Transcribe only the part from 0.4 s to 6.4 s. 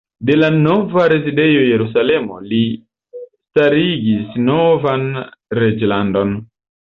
nova rezidejo Jerusalemo li starigis novan reĝlandon.